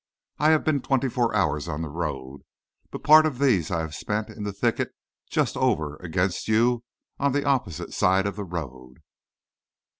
[0.39, 2.41] I have been twenty hours on the road,
[2.89, 4.93] but part of these I have spent in the thicket
[5.29, 6.83] just over against you
[7.19, 9.03] on the opposite side of the road.